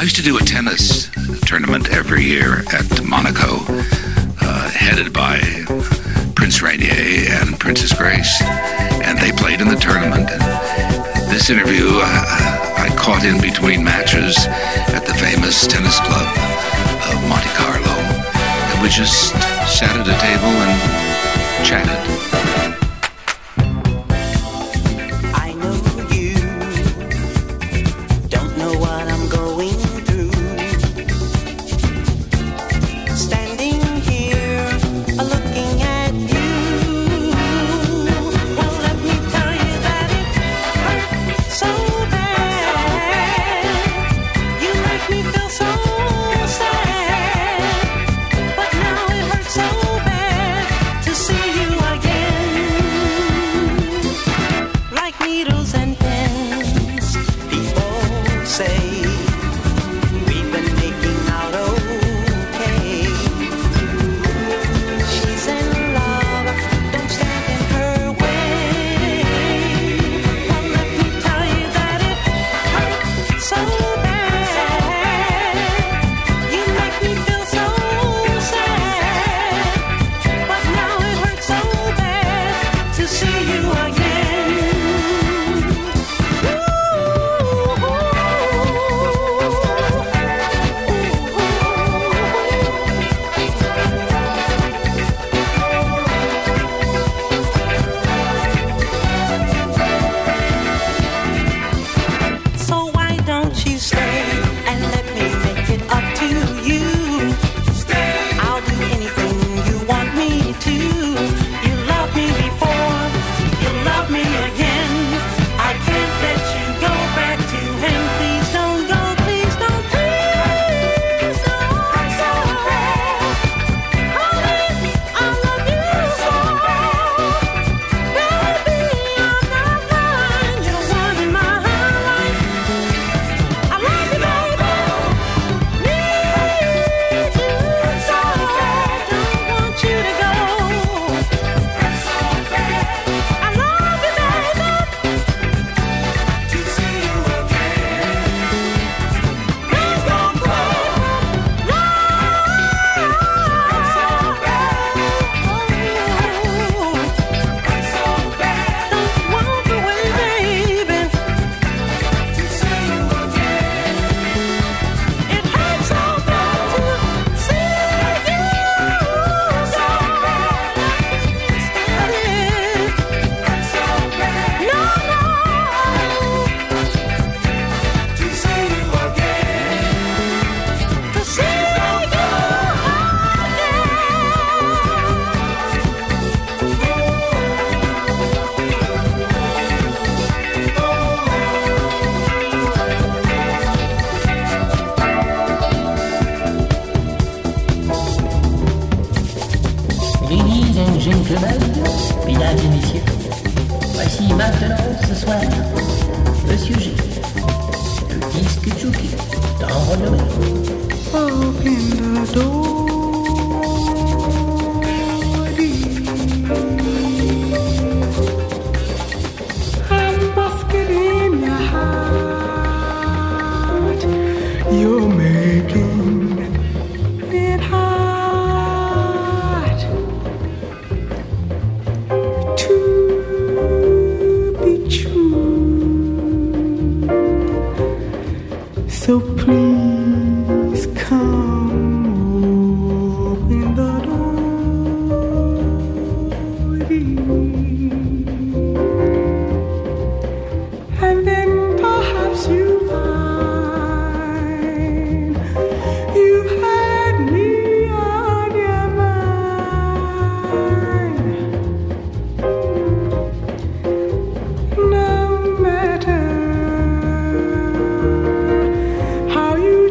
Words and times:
I 0.00 0.04
used 0.04 0.16
to 0.16 0.22
do 0.22 0.38
a 0.38 0.40
tennis 0.40 1.10
tournament 1.44 1.90
every 1.90 2.24
year 2.24 2.64
at 2.72 3.04
Monaco, 3.04 3.58
uh, 4.40 4.70
headed 4.70 5.12
by 5.12 5.38
Prince 6.34 6.62
Rainier 6.62 7.28
and 7.28 7.60
Princess 7.60 7.92
Grace, 7.92 8.40
and 8.40 9.18
they 9.18 9.30
played 9.30 9.60
in 9.60 9.68
the 9.68 9.76
tournament. 9.76 10.30
And 10.30 11.30
this 11.30 11.50
interview 11.50 11.84
uh, 11.84 12.78
I 12.78 12.88
caught 12.96 13.26
in 13.26 13.42
between 13.42 13.84
matches 13.84 14.38
at 14.88 15.04
the 15.04 15.12
famous 15.12 15.66
tennis 15.66 16.00
club 16.00 16.32
of 17.12 17.28
Monte 17.28 17.50
Carlo, 17.50 17.92
and 18.72 18.82
we 18.82 18.88
just 18.88 19.32
sat 19.68 19.94
at 19.94 20.08
a 20.08 20.16
table 20.18 20.48
and 20.48 21.66
chatted. 21.66 22.29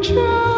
Try. 0.10 0.49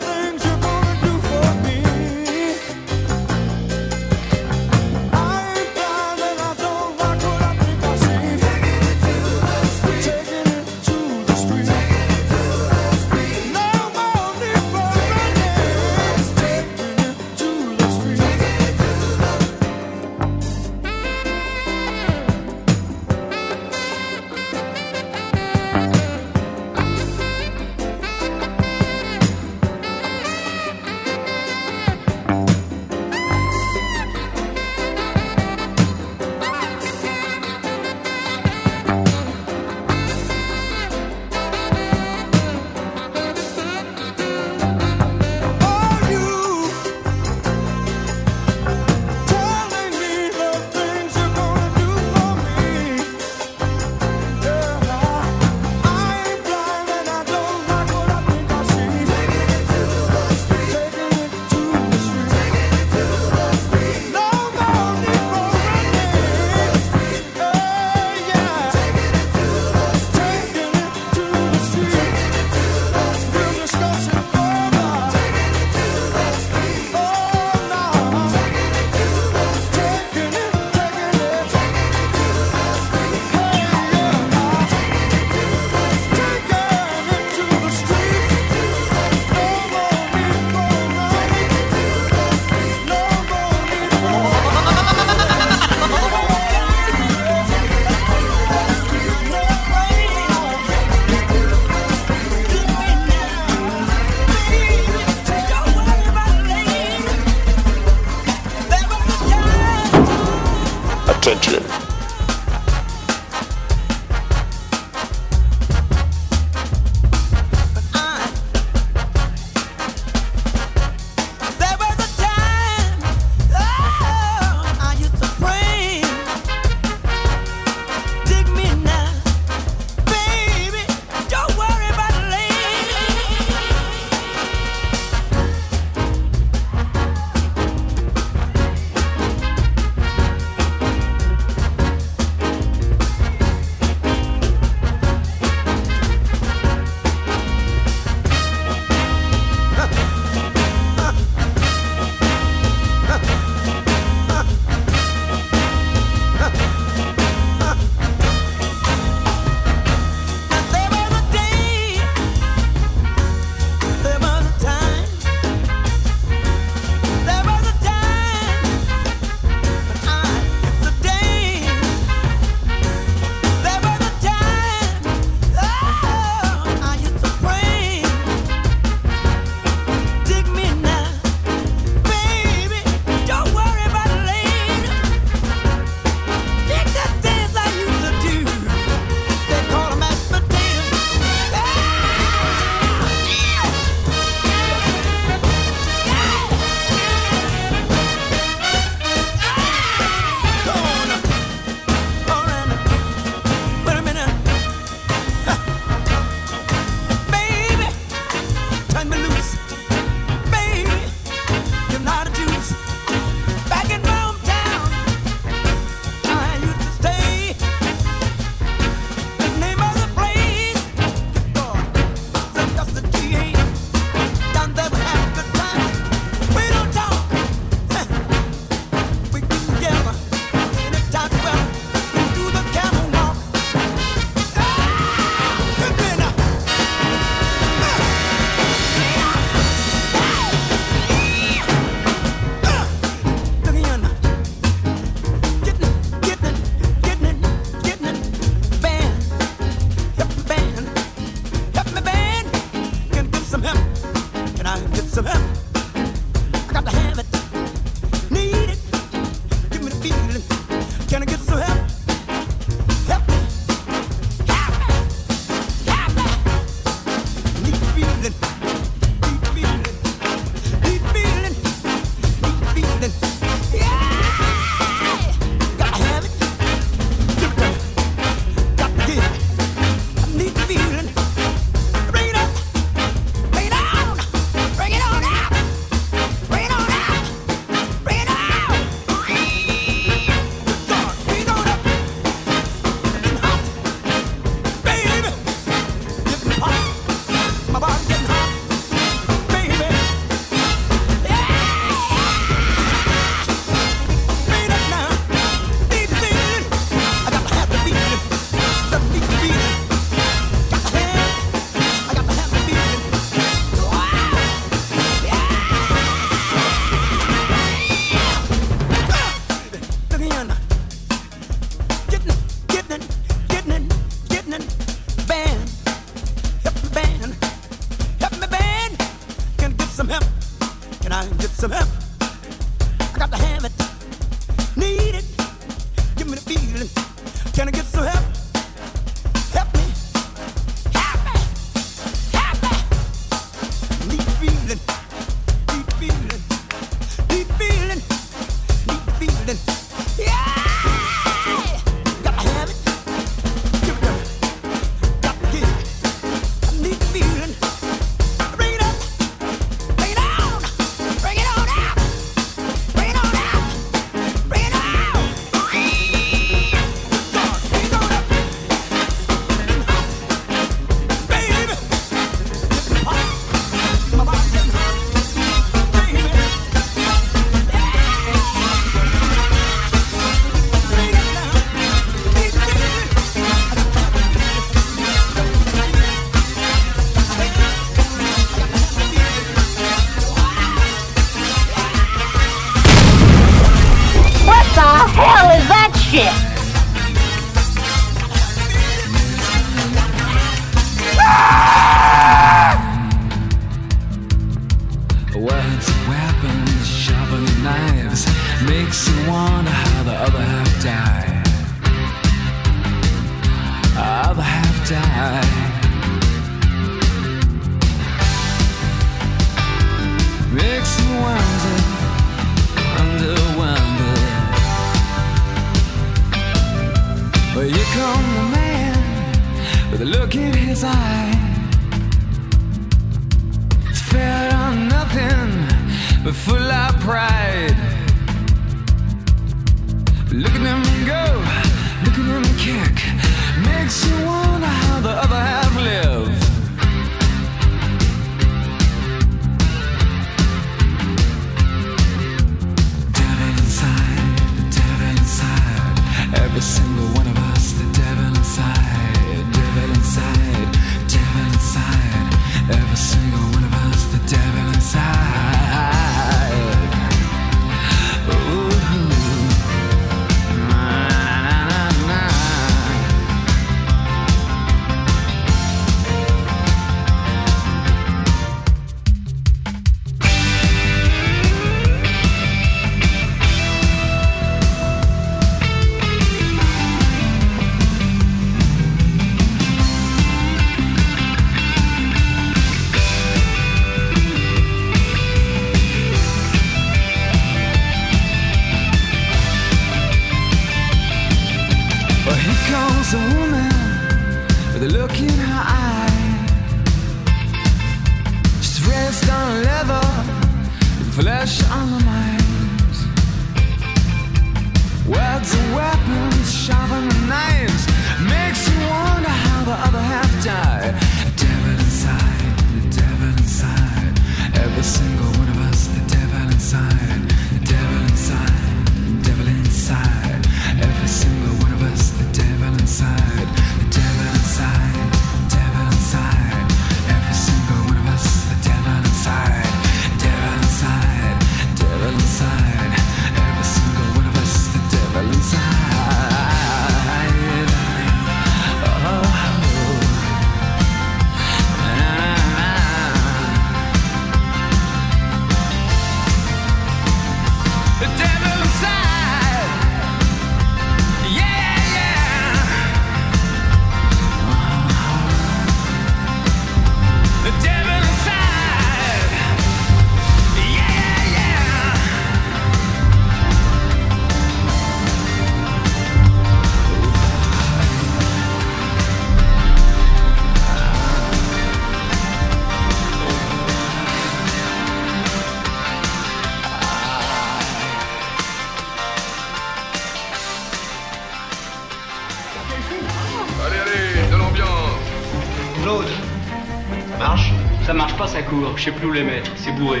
Je 598.76 598.84
sais 598.84 598.92
plus 598.92 599.06
où 599.06 599.12
les 599.12 599.22
mettre. 599.22 599.50
C'est 599.56 599.72
bourré. 599.72 600.00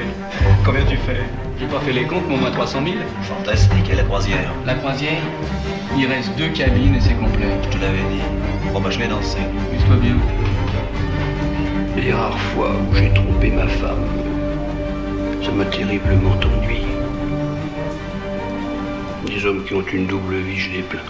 Combien 0.64 0.84
tu 0.84 0.96
fais? 0.96 1.20
J'ai 1.58 1.66
pas 1.66 1.78
fait 1.80 1.92
les 1.92 2.04
comptes, 2.04 2.24
mais 2.28 2.34
au 2.34 2.38
moins 2.38 2.50
300 2.50 2.80
000. 2.84 2.96
Fantastique. 3.22 3.90
Et 3.90 3.94
la 3.94 4.02
croisière? 4.02 4.52
La 4.66 4.74
croisière 4.74 5.22
Il 5.96 6.06
reste 6.06 6.36
deux 6.36 6.48
cabines 6.48 6.96
et 6.96 7.00
c'est 7.00 7.14
complet. 7.14 7.46
Je 7.62 7.68
te 7.68 7.82
l'avais 7.82 8.02
dit. 8.10 8.22
Bon, 8.72 8.80
bah, 8.80 8.90
je 8.90 8.98
vais 8.98 9.06
danser. 9.06 9.38
Amuse-toi 9.38 9.96
bien. 9.96 10.16
Les 11.96 12.12
rares 12.12 12.38
fois 12.38 12.70
où 12.70 12.94
j'ai 12.96 13.12
trompé 13.12 13.50
ma 13.50 13.68
femme, 13.68 14.04
ça 15.44 15.52
m'a 15.52 15.64
terriblement 15.66 16.32
ennuyé. 16.32 16.86
Des 19.26 19.46
hommes 19.46 19.62
qui 19.64 19.74
ont 19.74 19.84
une 19.92 20.06
double 20.06 20.36
vie, 20.36 20.58
je 20.58 20.70
les 20.72 20.82
plains. 20.82 21.00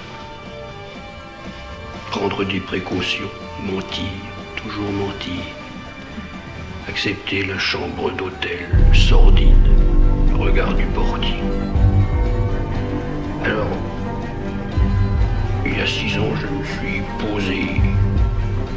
Prendre 2.11 2.45
des 2.45 2.61
précautions, 2.61 3.31
mentir, 3.65 4.05
toujours 4.57 4.93
mentir. 4.93 5.62
Accepter 6.95 7.43
la 7.47 7.59
chambre 7.59 8.11
d'hôtel 8.13 8.69
sordide, 8.93 9.67
le 10.29 10.37
regard 10.37 10.75
du 10.75 10.85
portier. 10.85 11.41
Alors, 13.43 13.73
il 15.65 15.79
y 15.79 15.81
a 15.81 15.87
six 15.87 16.19
ans, 16.19 16.35
je 16.37 16.47
me 16.49 16.63
suis 16.63 17.01
posé 17.19 17.81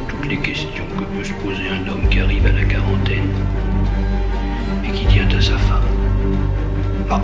toutes 0.07 0.27
les 0.29 0.37
questions 0.37 0.85
que 0.97 1.03
peut 1.03 1.23
se 1.25 1.33
poser 1.33 1.67
un 1.67 1.87
homme 1.89 2.07
qui 2.09 2.21
arrive 2.21 2.45
à 2.45 2.53
la 2.53 2.63
quarantaine 2.63 3.33
et 4.85 4.91
qui 4.91 5.05
tient 5.07 5.27
à 5.27 5.41
sa 5.41 5.57
femme. 5.57 5.83
Ah, 7.11 7.21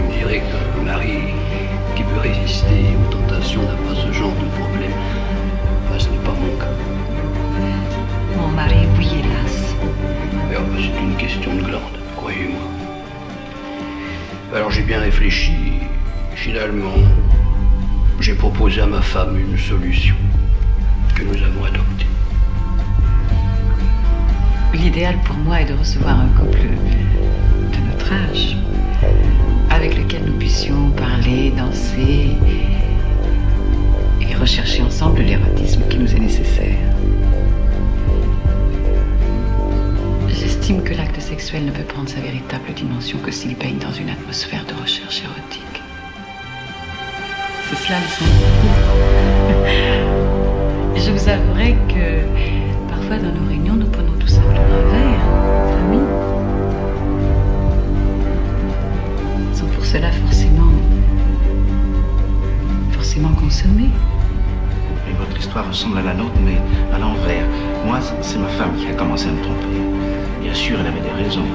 on 0.00 0.12
dirait 0.12 0.40
qu'un 0.40 0.82
mari 0.82 1.32
qui 1.94 2.02
veut 2.02 2.18
résister 2.18 2.96
aux 2.98 3.12
tentations 3.12 3.62
n'a 3.62 3.76
pas 3.88 3.94
ce 3.94 4.12
genre 4.12 4.34
de 4.34 4.48
problème. 4.60 4.98
Ah, 5.94 5.96
ce 5.96 6.08
n'est 6.08 6.24
pas 6.24 6.32
mon 6.32 6.56
cas. 6.58 6.74
Mon 8.36 8.48
mari, 8.48 8.88
oui, 8.98 9.06
hélas. 9.20 9.59
C'est 10.76 11.00
une 11.02 11.16
question 11.16 11.54
de 11.54 11.62
glande, 11.62 11.98
croyez-moi. 12.16 12.60
Alors 14.54 14.70
j'ai 14.70 14.82
bien 14.82 15.00
réfléchi. 15.00 15.52
Finalement, 16.34 16.94
j'ai 18.20 18.34
proposé 18.34 18.80
à 18.80 18.86
ma 18.86 19.00
femme 19.00 19.38
une 19.38 19.58
solution 19.58 20.14
que 21.14 21.22
nous 21.22 21.42
avons 21.42 21.64
adoptée. 21.64 22.06
L'idéal 24.74 25.16
pour 25.24 25.36
moi 25.36 25.60
est 25.60 25.66
de 25.66 25.74
recevoir 25.74 26.18
un 26.20 26.28
couple 26.28 26.60
de 26.60 27.90
notre 27.90 28.12
âge, 28.12 28.56
avec 29.70 29.96
lequel 29.96 30.24
nous 30.24 30.38
puissions 30.38 30.90
parler, 30.90 31.52
danser 31.56 32.36
et 34.20 34.34
rechercher 34.34 34.82
ensemble 34.82 35.20
l'érotisme 35.20 35.82
qui 35.88 35.98
nous 35.98 36.14
est 36.14 36.20
nécessaire. 36.20 36.79
Que 40.70 40.94
l'acte 40.94 41.20
sexuel 41.20 41.64
ne 41.64 41.72
peut 41.72 41.82
prendre 41.82 42.08
sa 42.08 42.20
véritable 42.20 42.72
dimension 42.74 43.18
que 43.18 43.32
s'il 43.32 43.56
baigne 43.56 43.78
dans 43.78 43.90
une 43.90 44.08
atmosphère 44.08 44.64
de 44.66 44.74
recherche 44.80 45.20
érotique. 45.24 45.82
C'est 47.68 47.76
cela 47.76 47.98
le 47.98 48.06
sens. 48.06 48.28
Je 51.04 51.10
vous 51.10 51.28
avouerai 51.28 51.76
que 51.88 52.22
parfois 52.88 53.16
dans 53.16 53.32
nos 53.32 53.48
réunions, 53.48 53.74
nous 53.74 53.88
prenons 53.88 54.12
tout 54.12 54.28
simplement 54.28 54.60
un 54.60 54.82
verre, 54.92 55.28
entre 55.58 55.76
amis. 55.76 56.06
Sans 59.54 59.66
pour 59.66 59.84
cela 59.84 60.12
forcément, 60.12 60.70
forcément 62.92 63.34
consommer. 63.34 63.90
Et 65.40 65.42
votre 65.42 65.48
histoire 65.48 65.68
ressemble 65.68 65.98
à 65.98 66.02
la 66.02 66.12
nôtre, 66.12 66.38
mais 66.44 66.58
à 66.94 66.98
l'envers. 66.98 67.46
Moi, 67.86 67.98
c'est 68.20 68.38
ma 68.38 68.48
femme 68.48 68.76
qui 68.76 68.86
a 68.88 68.92
commencé 68.92 69.26
à 69.28 69.32
me 69.32 69.42
tromper. 69.42 69.66
Bien 70.42 70.52
sûr, 70.52 70.78
elle 70.78 70.86
avait 70.86 71.00
des 71.00 71.24
raisons. 71.24 71.46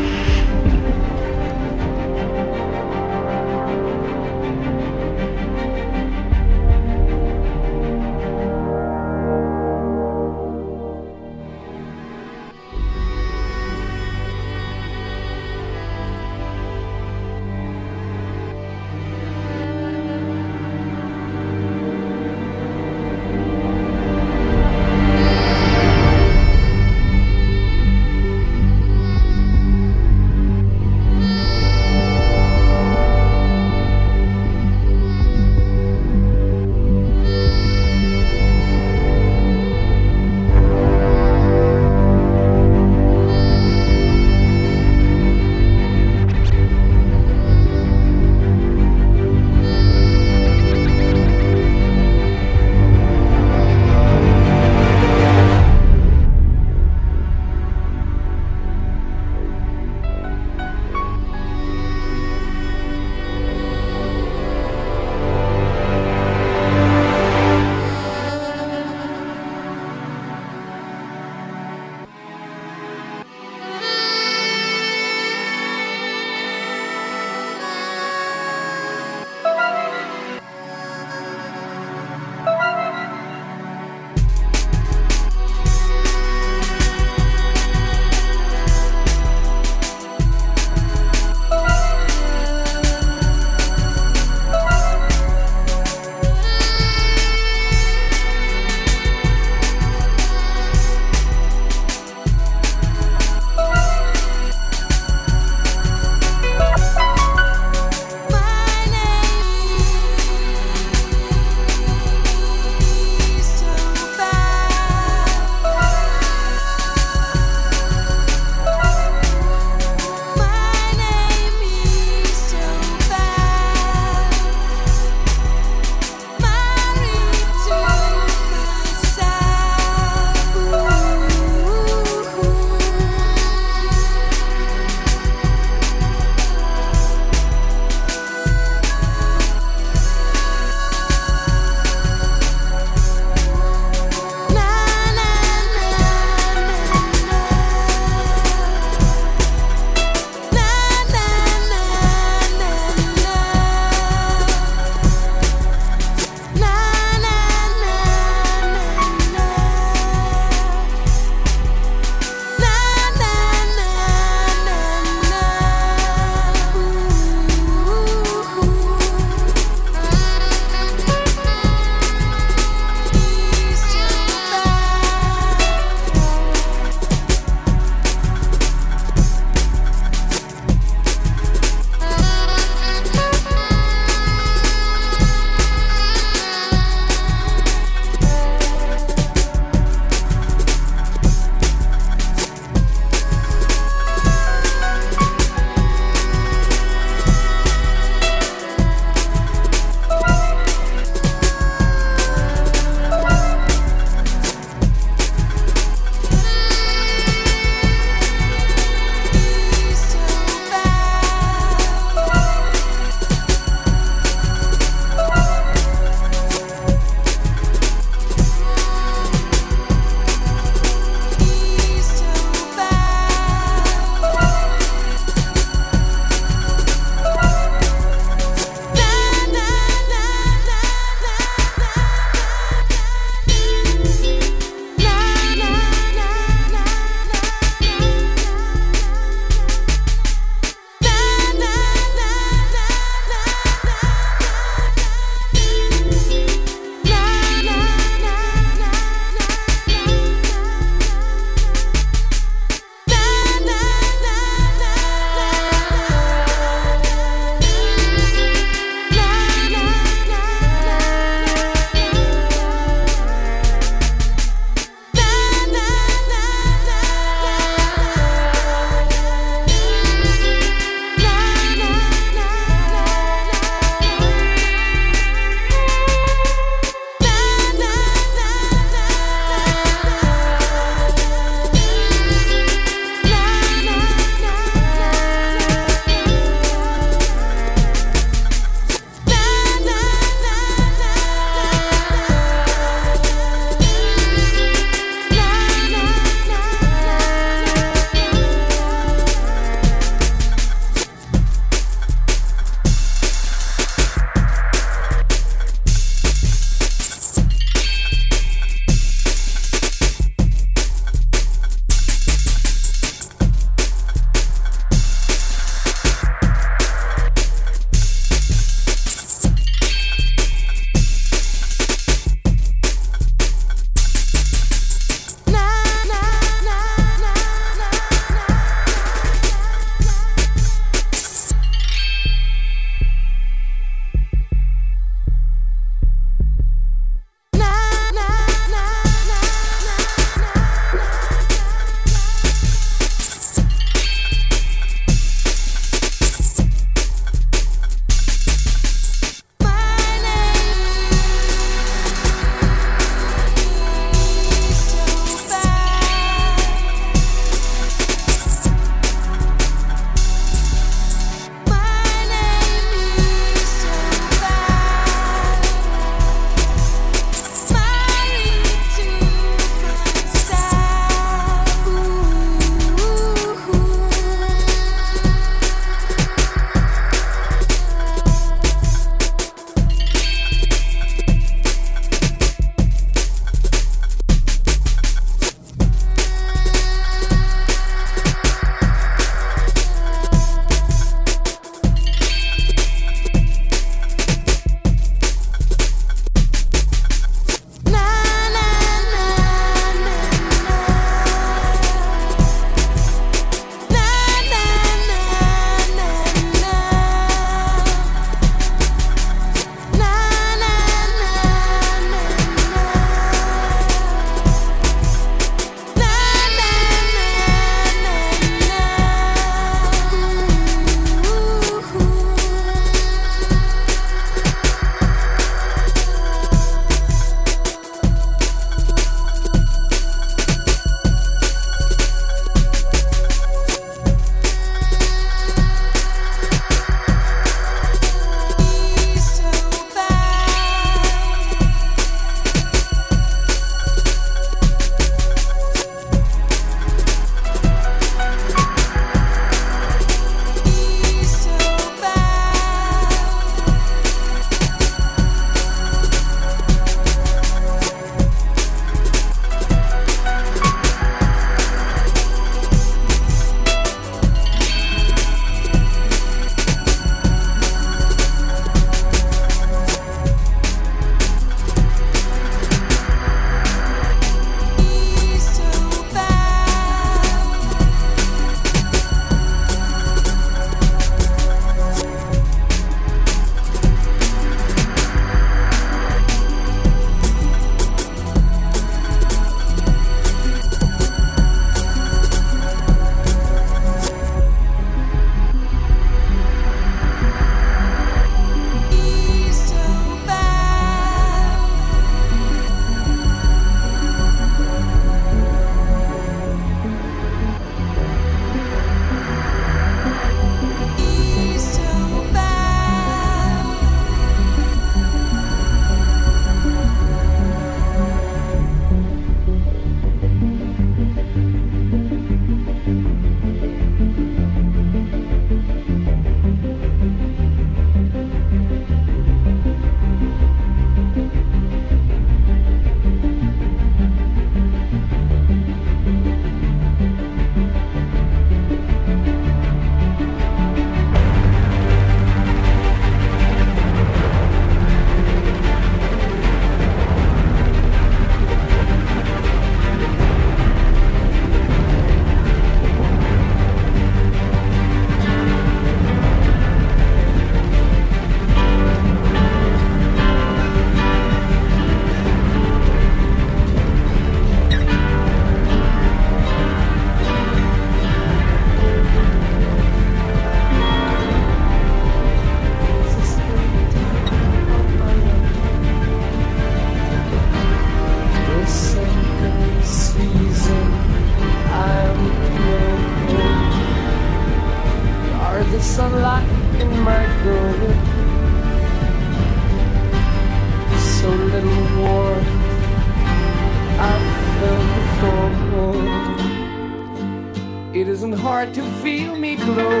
It 598.00 598.08
isn't 598.08 598.32
hard 598.32 598.72
to 598.72 598.82
feel 599.02 599.36
me 599.36 599.56
glow. 599.56 600.00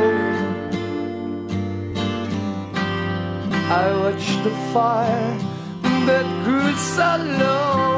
I 3.78 3.94
watched 4.00 4.42
the 4.42 4.54
fire 4.72 5.38
that 6.06 6.26
grew 6.44 6.72
so 6.76 7.16
low. 7.38 7.89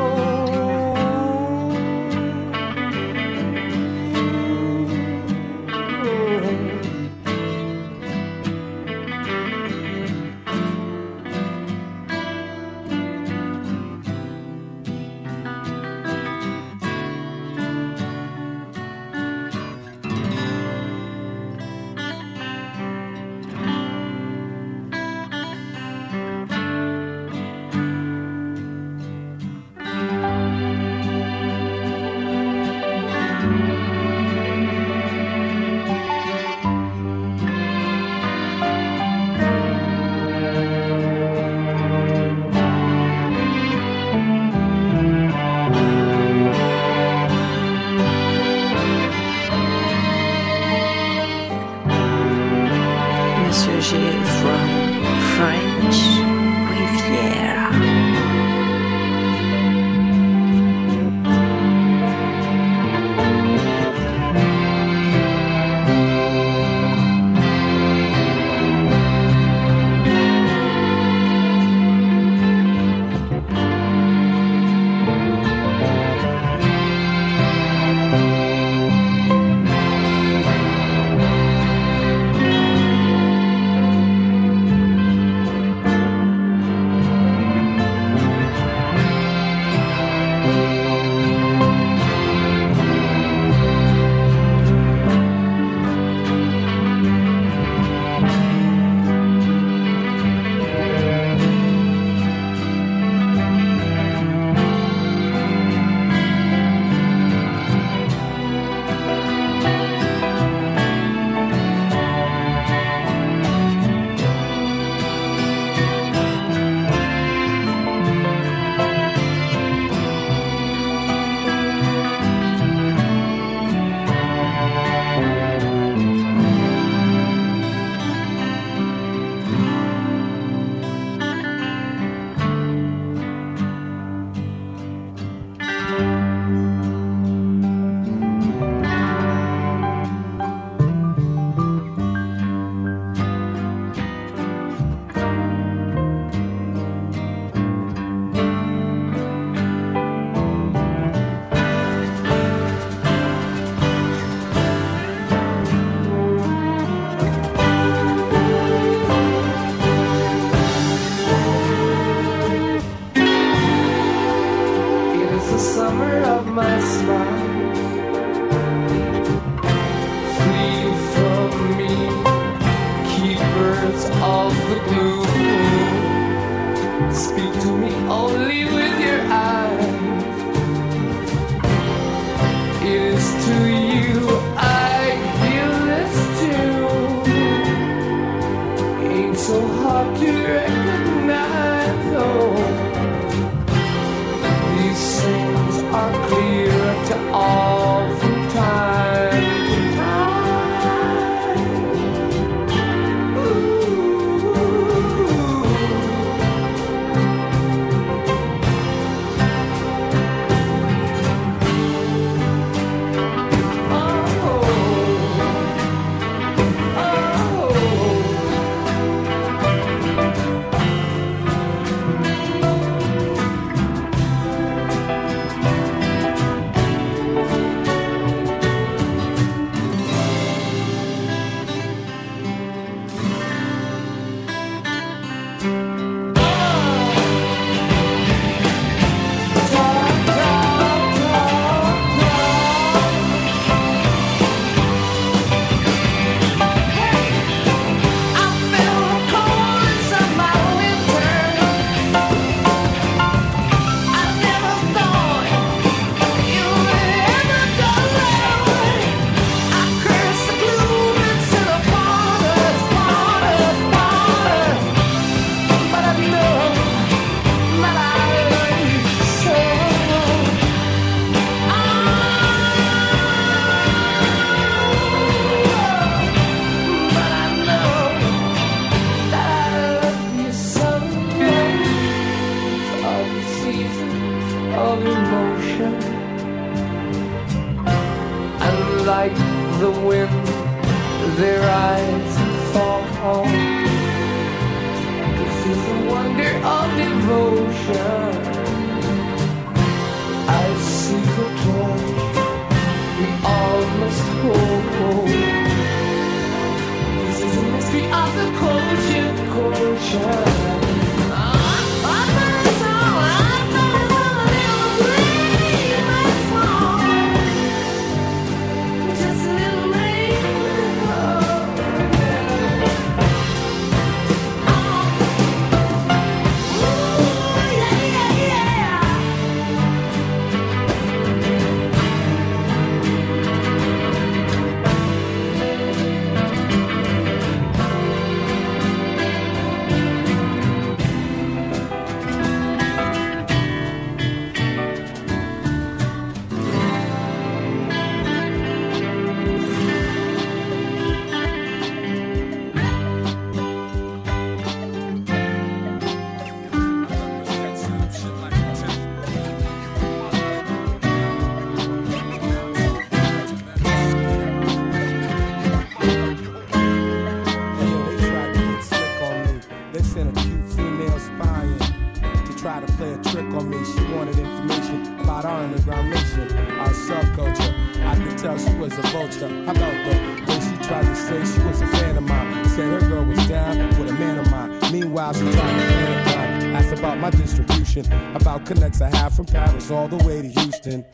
All 389.92 390.08
the 390.08 390.16
way 390.24 390.42
to 390.42 390.48
Houston. 390.60 391.04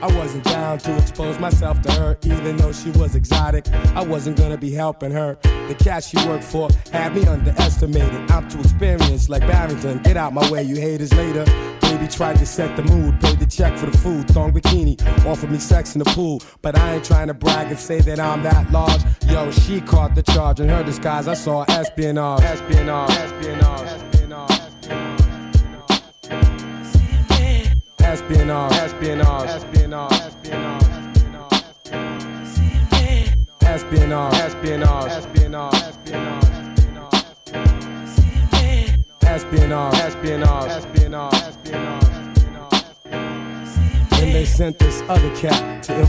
I 0.00 0.06
wasn't 0.16 0.44
down 0.44 0.78
to 0.78 0.96
expose 0.96 1.40
myself 1.40 1.82
to 1.82 1.92
her, 1.92 2.16
even 2.22 2.56
though 2.56 2.72
she 2.72 2.90
was 2.92 3.16
exotic. 3.16 3.68
I 3.96 4.04
wasn't 4.04 4.36
gonna 4.36 4.56
be 4.56 4.72
helping 4.72 5.10
her. 5.10 5.36
The 5.42 5.74
cat 5.74 6.04
she 6.04 6.16
worked 6.28 6.44
for 6.44 6.68
had 6.92 7.16
me 7.16 7.26
underestimated. 7.26 8.30
I'm 8.30 8.48
too 8.48 8.60
experienced, 8.60 9.28
like 9.28 9.42
Barrington. 9.42 9.98
Get 10.04 10.16
out 10.16 10.32
my 10.32 10.48
way, 10.50 10.62
you 10.62 10.76
haters 10.76 11.12
later. 11.14 11.44
Baby 11.80 12.06
tried 12.06 12.36
to 12.36 12.46
set 12.46 12.76
the 12.76 12.82
mood, 12.84 13.20
paid 13.20 13.40
the 13.40 13.46
check 13.46 13.76
for 13.76 13.86
the 13.86 13.98
food, 13.98 14.28
thong 14.28 14.52
bikini, 14.52 15.00
offered 15.26 15.50
me 15.50 15.58
sex 15.58 15.94
in 15.94 15.98
the 15.98 16.10
pool. 16.10 16.42
But 16.62 16.78
I 16.78 16.94
ain't 16.94 17.04
trying 17.04 17.26
to 17.28 17.34
brag 17.34 17.68
and 17.68 17.78
say 17.78 18.00
that 18.02 18.20
I'm 18.20 18.42
that 18.44 18.70
large. 18.70 19.02
Yo, 19.26 19.50
she 19.50 19.80
caught 19.80 20.14
the 20.14 20.22
charge. 20.22 20.60
In 20.60 20.68
her 20.68 20.84
disguise, 20.84 21.26
I 21.26 21.34
saw 21.34 21.64
espionage. 21.68 22.42
Espionage, 22.42 23.10
espionage. 23.10 23.87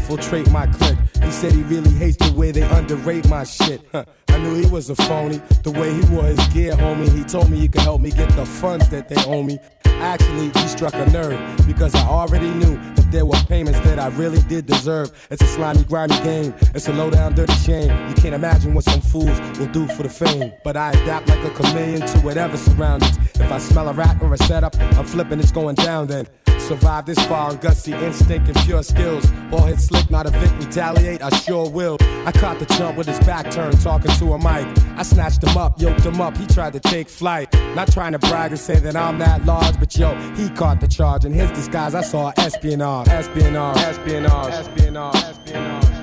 Infiltrate 0.10 0.51
my 0.51 0.66
clique, 0.66 0.97
he 1.24 1.32
said 1.32 1.51
he 1.51 1.62
really 1.64 1.91
hates 1.91 2.18
the 2.18 2.34
way 2.34 2.51
they 2.51 2.64
underrate 2.64 3.28
my 3.30 3.43
shit. 3.43 3.82
Huh. 3.91 4.05
I 4.30 4.38
knew 4.39 4.55
he 4.55 4.66
was 4.68 4.89
a 4.89 4.95
phony. 4.95 5.39
The 5.64 5.72
way 5.72 5.93
he 5.93 6.01
wore 6.14 6.24
his 6.24 6.39
gear, 6.47 6.74
homie. 6.74 7.16
He 7.16 7.24
told 7.24 7.49
me 7.51 7.60
he 7.60 7.68
could 7.68 7.82
help 7.82 8.01
me 8.01 8.10
get 8.10 8.30
the 8.36 8.45
funds 8.45 8.89
that 8.89 9.07
they 9.07 9.24
owe 9.26 9.43
me. 9.43 9.60
Actually, 10.00 10.50
he 10.62 10.68
struck 10.68 10.93
a 10.93 11.06
nerve 11.12 11.39
because 11.68 11.93
I 11.93 12.08
already 12.08 12.50
knew 12.50 12.80
that 12.95 13.12
there 13.12 13.26
were 13.26 13.38
payments 13.47 13.80
that 13.82 14.00
I 14.00 14.08
really 14.10 14.41
did 14.43 14.66
deserve. 14.66 15.12
It's 15.30 15.41
a 15.41 15.47
slimy, 15.47 15.84
grimy 15.84 16.18
game. 16.22 16.54
It's 16.74 16.88
a 16.88 16.93
low 16.93 17.10
down, 17.10 17.36
dirty 17.36 17.54
shame. 17.54 17.89
You 18.10 18.16
can't 18.16 18.34
imagine 18.36 18.74
what 18.74 18.86
some 18.86 19.02
fools 19.02 19.39
will 19.60 19.68
do 19.68 19.88
for 19.88 20.04
the 20.04 20.10
fame. 20.10 20.54
But 20.64 20.78
I 20.78 20.91
adapt 20.91 21.28
like 21.28 21.43
a 21.43 21.50
chameleon 21.52 22.02
to 22.02 22.20
whatever 22.20 22.56
surroundings. 22.58 23.18
If 23.36 23.52
I 23.52 23.58
smell 23.58 23.89
a 23.89 23.93
rat 23.93 24.22
or 24.22 24.34
a 24.34 24.38
setup, 24.38 24.80
I'm 24.80 25.06
flipping, 25.06 25.39
it's 25.39 25.52
going 25.52 25.76
down 25.76 26.08
then. 26.08 26.28
Survive 26.60 27.08
this 27.08 27.18
far 27.26 27.50
on 27.50 27.58
gutsy 27.58 28.00
instinct 28.04 28.47
and 28.47 28.58
pure 28.58 28.84
skills. 28.84 29.26
Ball 29.50 29.66
hit 29.66 29.80
slick, 29.80 30.08
not 30.12 30.28
a 30.28 30.30
Vic, 30.30 30.52
retaliate, 30.60 31.22
I 31.24 31.30
sure 31.30 31.68
will. 31.68 31.97
I 32.28 32.32
caught 32.32 32.60
the 32.60 32.68
chump 32.68 32.95
with 32.95 33.08
his 33.08 33.20
back 33.22 33.50
turned, 33.50 33.82
talking 33.82 34.12
to 34.12 34.34
a 34.34 34.38
mic. 34.38 34.68
I 34.95 35.02
snatched 35.02 35.43
him 35.43 35.58
up, 35.58 35.82
yoked 35.82 36.02
him 36.02 36.22
up, 36.22 36.38
he 36.38 36.45
tried 36.45 36.74
to 36.74 36.80
take 36.80 37.10
flight. 37.10 37.52
Not 37.74 37.91
trying 37.91 38.12
to 38.12 38.20
brag 38.20 38.52
and 38.52 38.60
say 38.60 38.78
that 38.80 38.95
I'm 38.95 39.18
that 39.18 39.45
large, 39.45 39.80
but 39.80 39.89
yo, 39.98 40.14
he 40.36 40.50
caught 40.50 40.80
the 40.82 40.88
charge. 40.88 41.26
In 41.26 41.34
his 41.34 41.50
disguise, 41.52 41.96
I 41.96 42.02
saw 42.02 42.32
espionage, 42.38 43.08
espionage, 43.08 43.78
espionage, 43.78 44.54
espionage, 44.54 45.16
espionage. 45.16 46.00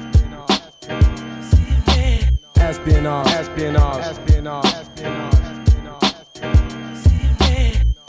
Espionage, 2.57 3.27
espionage, 3.29 4.05
espionage, 4.05 4.65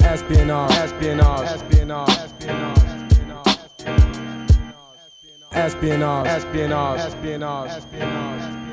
espionage, 0.01 0.71
espionage, 0.71 1.47
espionage. 1.49 2.07
Espionage, 5.51 6.27
espionage, 6.27 6.99
espionage, 6.99 7.69
espionage. 7.71 8.67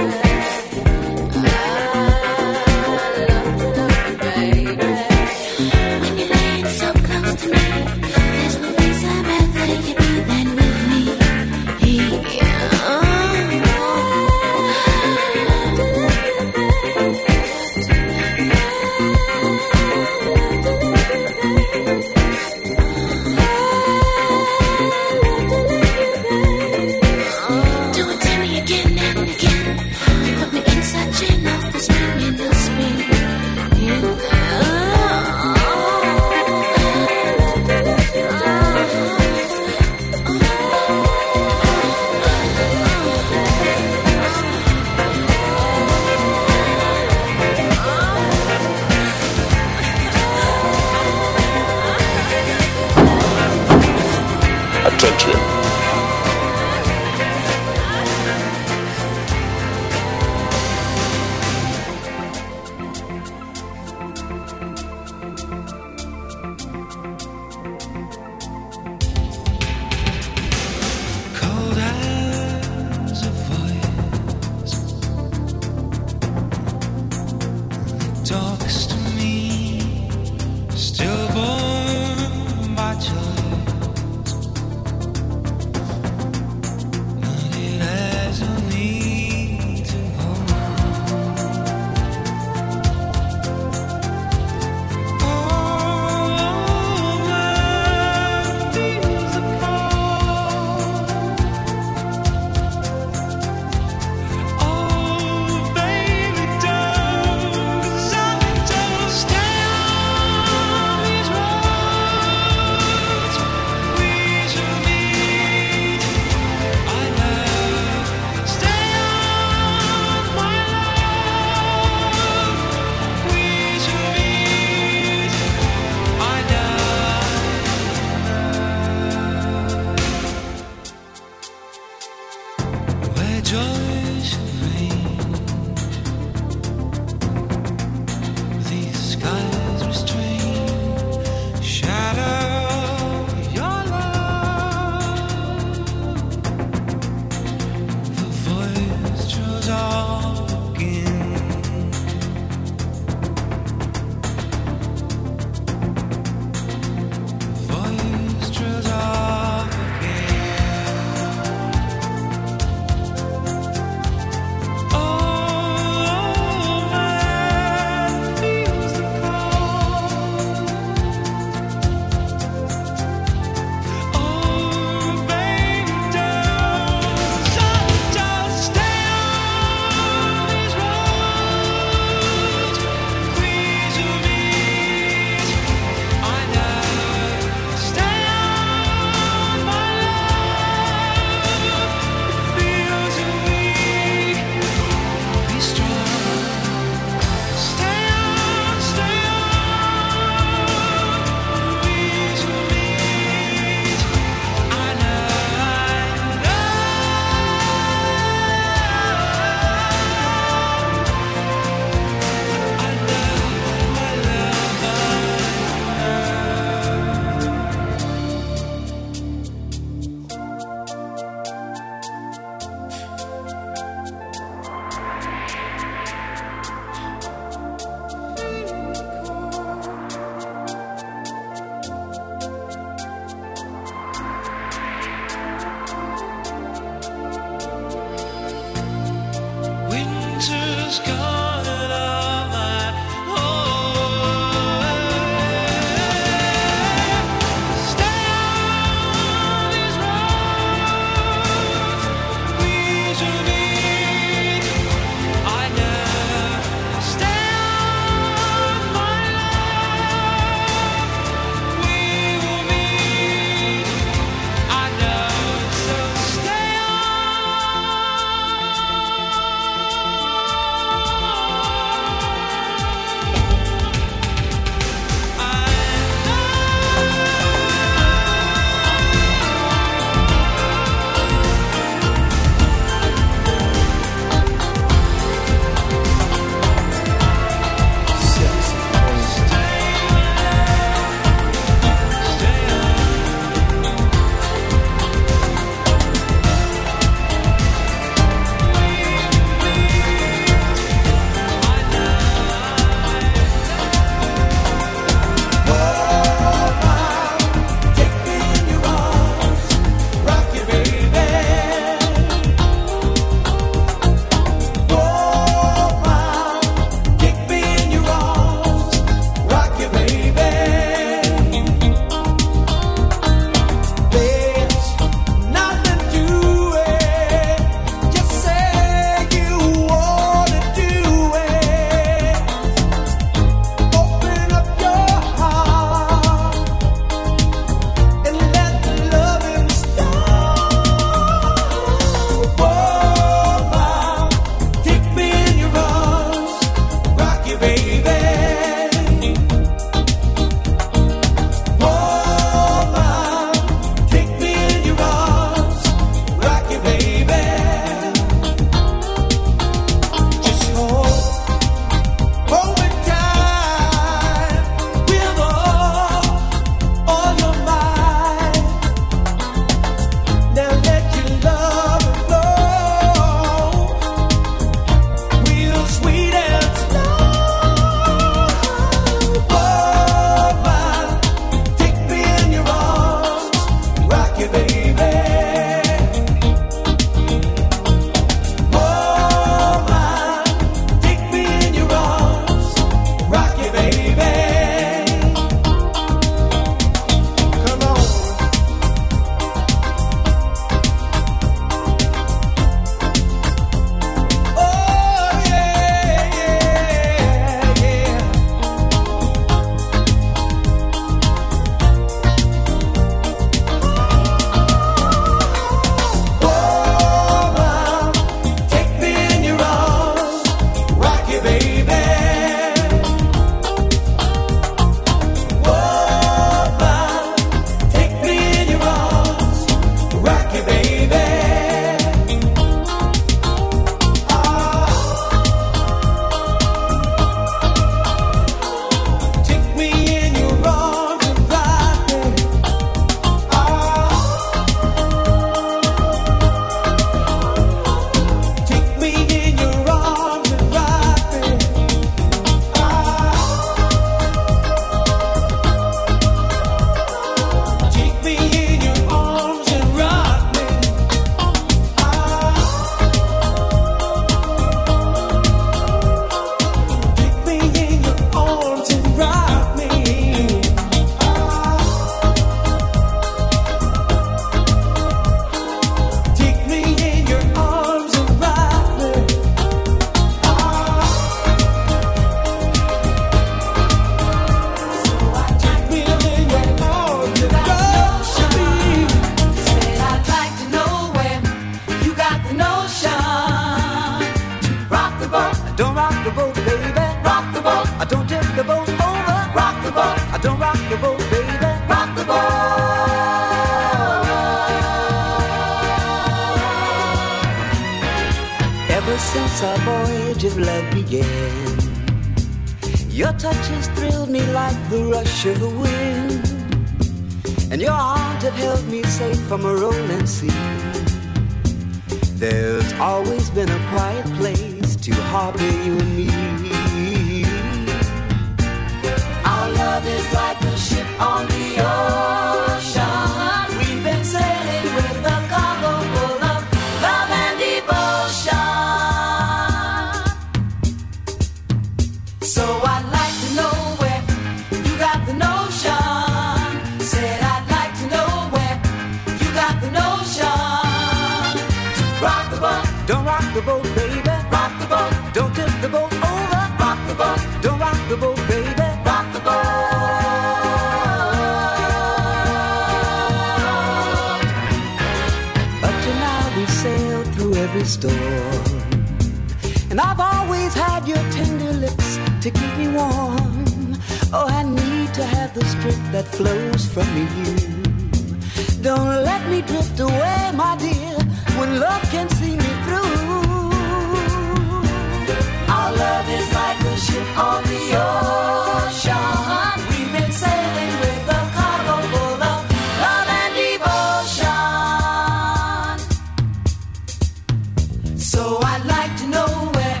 So 598.34 598.58
I'd 598.62 598.84
like 598.84 599.16
to 599.18 599.26
know 599.28 599.46
where 599.74 600.00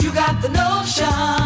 you 0.00 0.10
got 0.10 0.40
the 0.40 0.48
notion. 0.48 1.45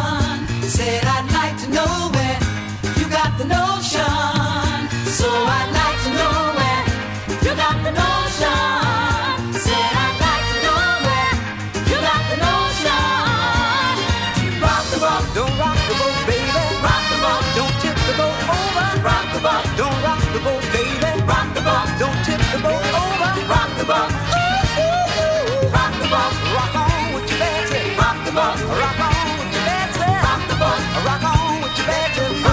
back 31.86 32.14
to 32.14 32.49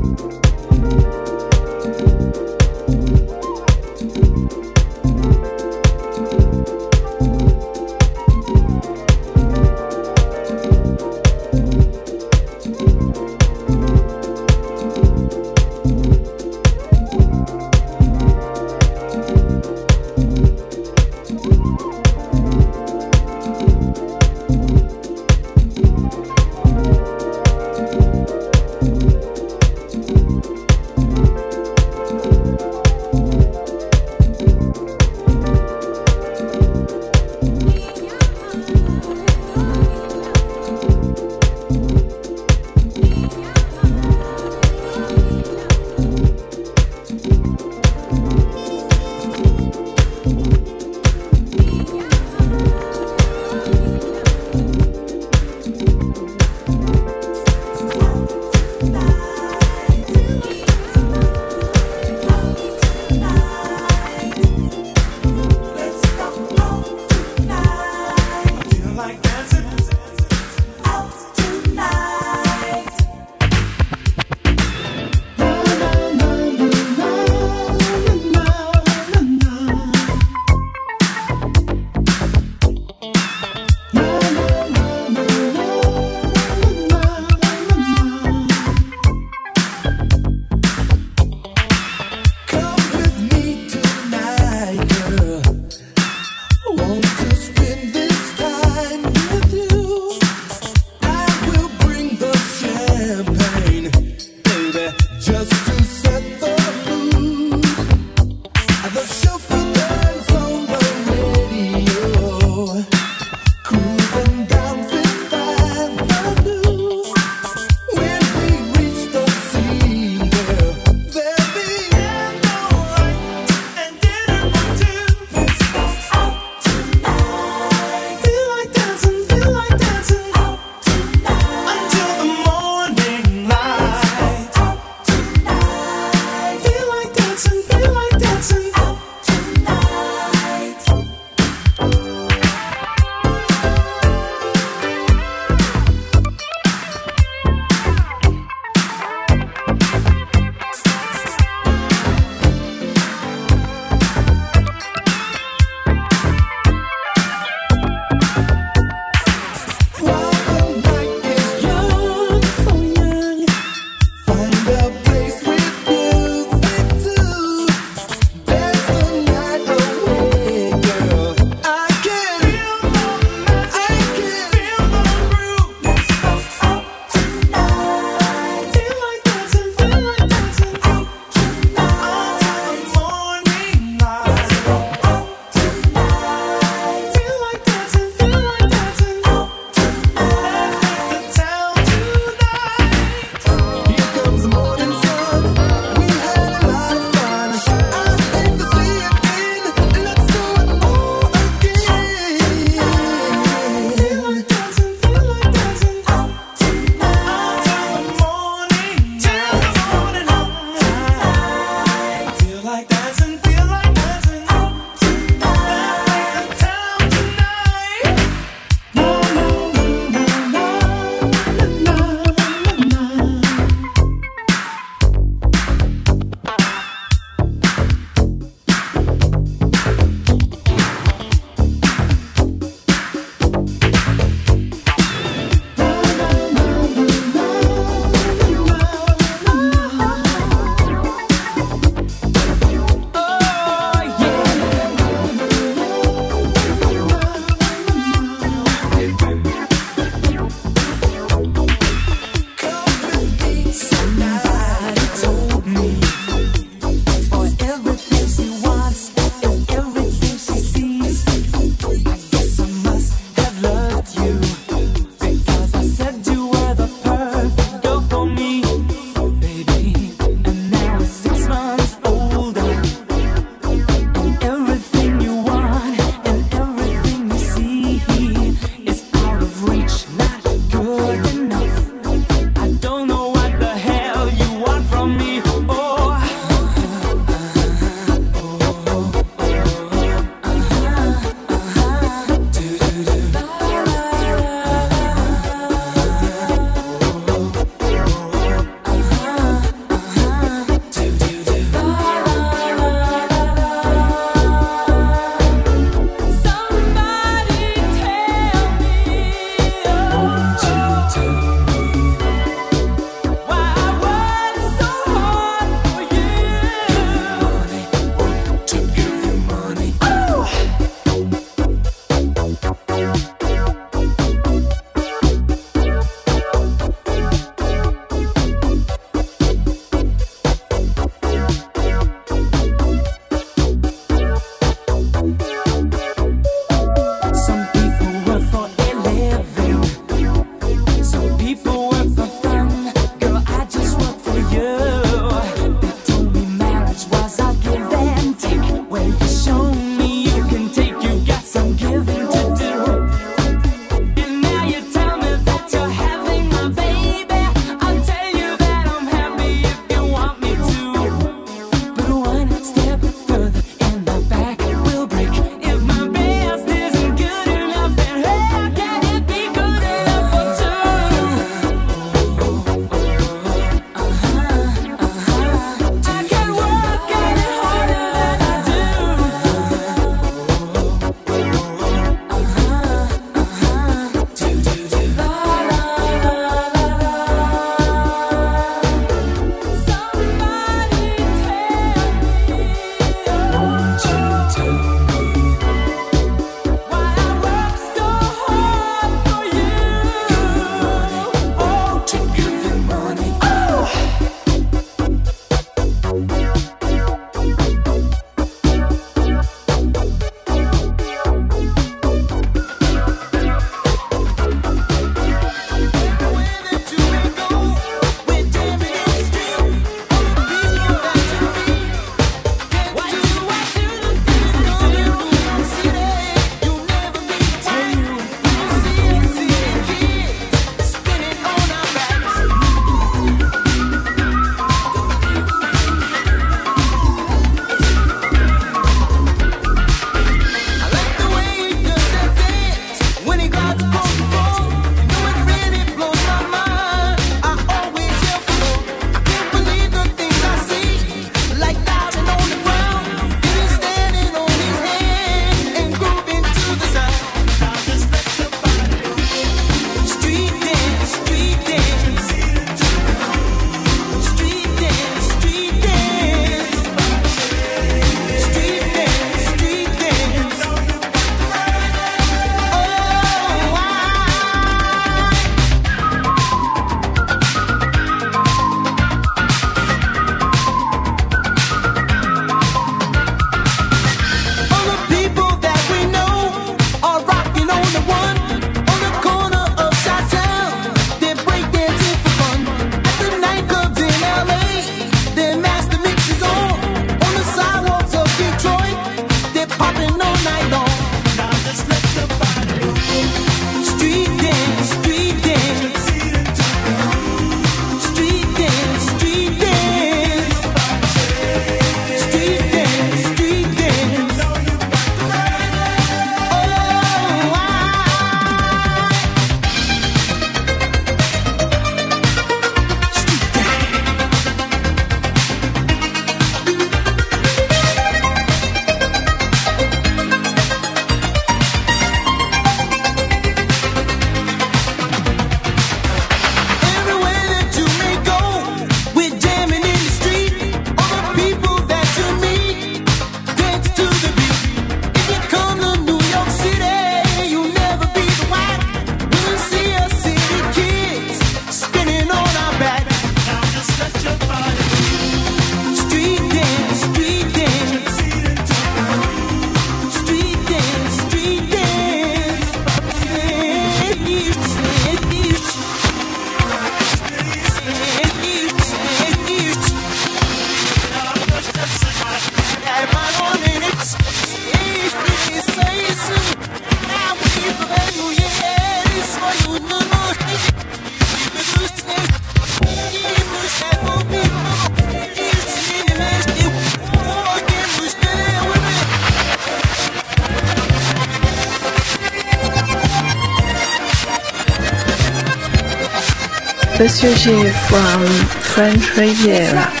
Monsieur 597.21 597.35
G 597.35 597.69
from 597.87 598.25
French 598.63 599.15
Riviera. 599.15 600.00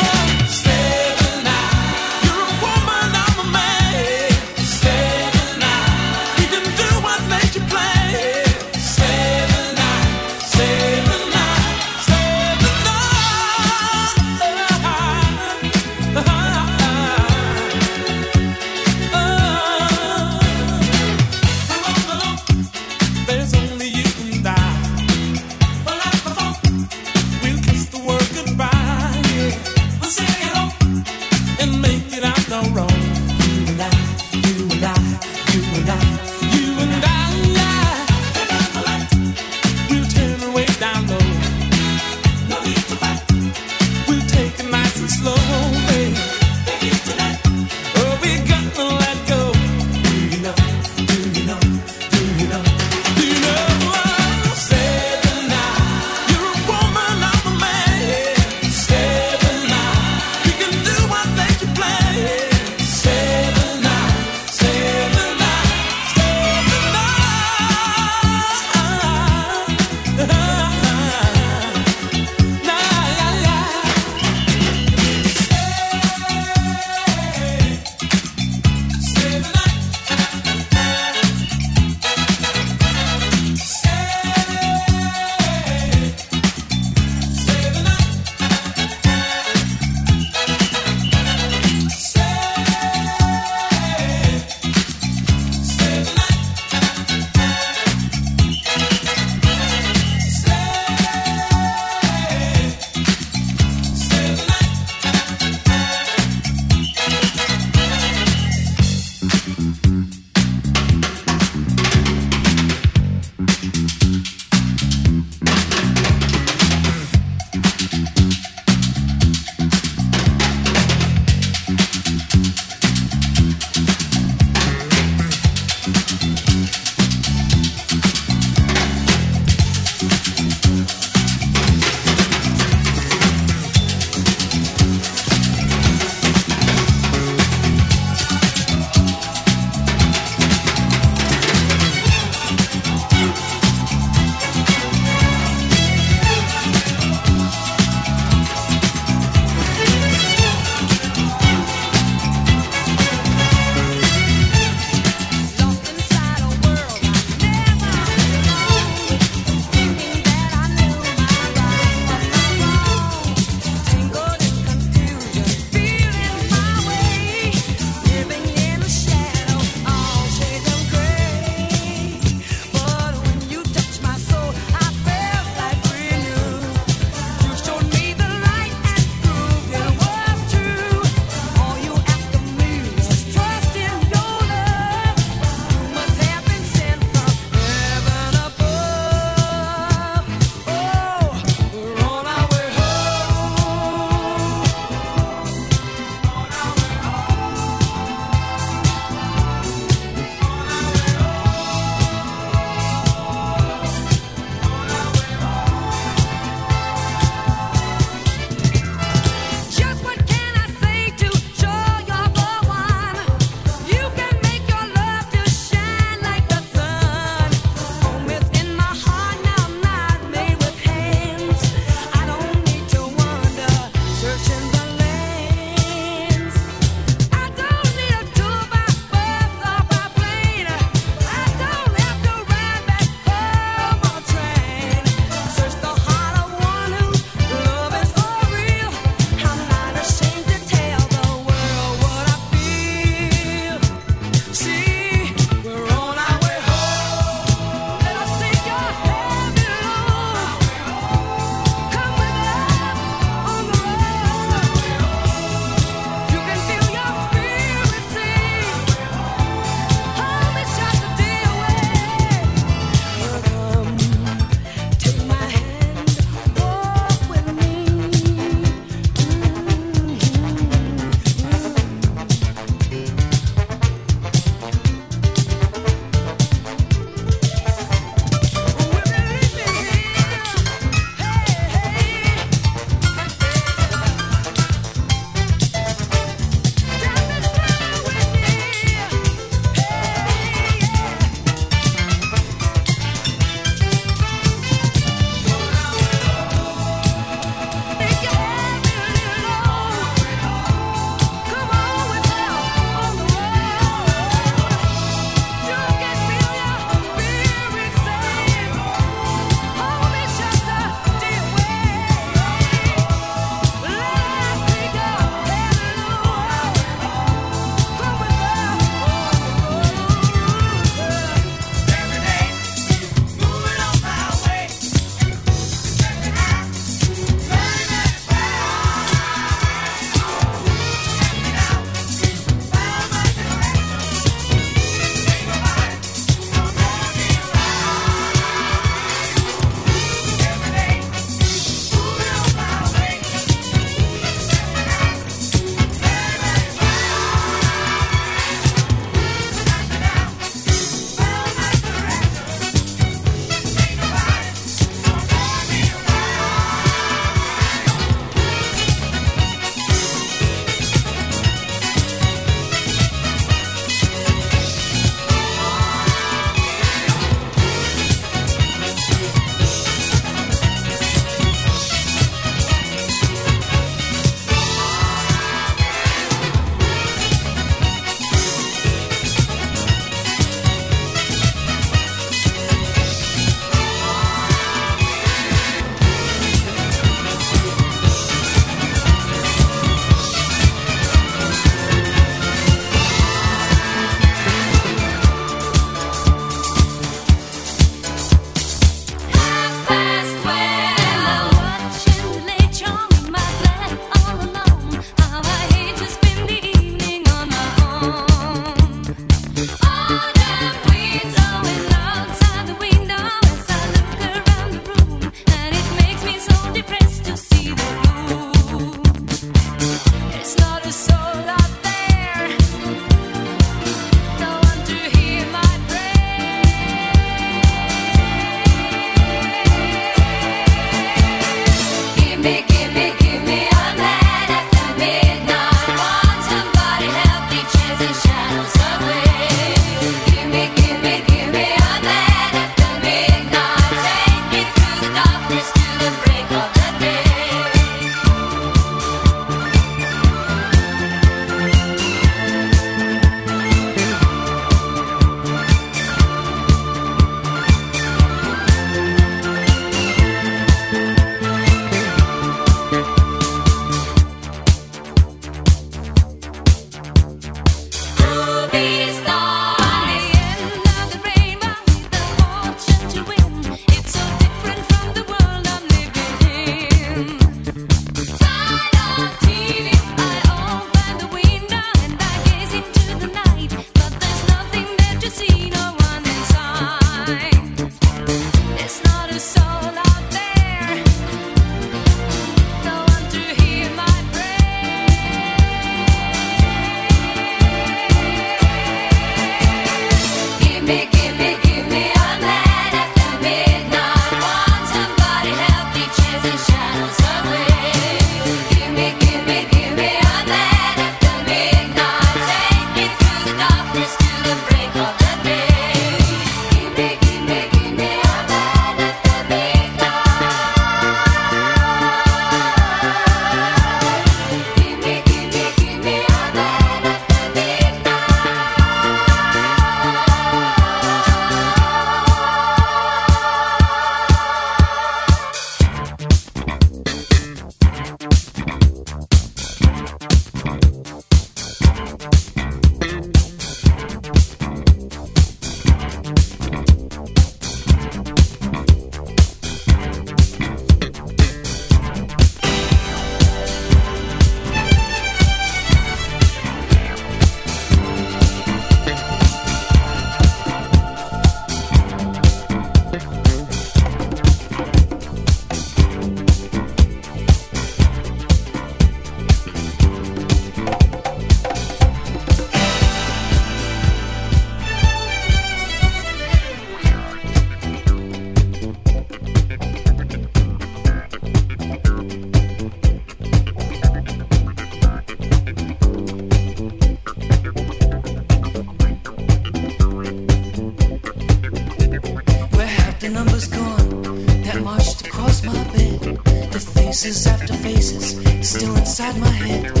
Inside 599.21 599.39
my 599.39 599.47
head. 599.49 600.00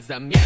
Cause 0.00 0.10
I'm 0.12 0.39